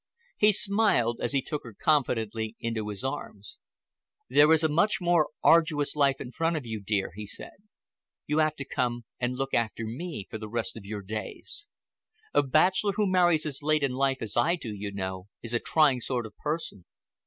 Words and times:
He 0.39 0.51
smiled 0.51 1.19
as 1.21 1.31
he 1.31 1.43
took 1.43 1.61
her 1.63 1.75
confidently 1.79 2.55
into 2.59 2.87
his 2.89 3.03
arms. 3.03 3.59
"There 4.31 4.51
is 4.51 4.63
a 4.63 4.67
much 4.67 4.97
more 4.99 5.29
arduous 5.43 5.95
life 5.95 6.19
in 6.19 6.31
front 6.31 6.57
of 6.57 6.65
you, 6.65 6.81
dear," 6.83 7.11
he 7.13 7.27
said. 7.27 7.57
"You 8.25 8.39
have 8.39 8.55
to 8.55 8.65
come 8.65 9.05
and 9.19 9.35
look 9.35 9.53
after 9.53 9.85
me 9.85 10.25
for 10.27 10.39
the 10.39 10.49
rest 10.49 10.75
of 10.75 10.85
your 10.85 11.03
days. 11.03 11.67
A 12.33 12.41
bachelor 12.41 12.93
who 12.95 13.05
marries 13.07 13.45
as 13.45 13.61
late 13.61 13.83
in 13.83 13.91
life 13.91 14.23
as 14.23 14.35
I 14.35 14.55
do, 14.55 14.73
you 14.73 14.91
know, 14.91 15.27
is 15.43 15.53
a 15.53 15.59
trying 15.59 16.01
sort 16.01 16.25
of 16.25 16.35
person." 16.37 16.85